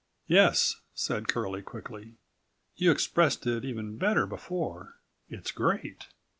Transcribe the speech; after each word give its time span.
"Yes," 0.25 0.77
said 0.95 1.27
Curlie 1.27 1.61
quickly, 1.61 2.15
"you 2.75 2.89
expressed 2.89 3.45
it 3.45 3.63
even 3.63 3.99
better 3.99 4.25
before. 4.25 4.95
It's 5.29 5.51
great!" 5.51 6.07